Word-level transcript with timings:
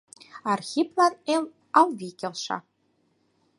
Архиплан 0.53 1.13
Алвий 1.79 2.13
келша. 2.19 2.57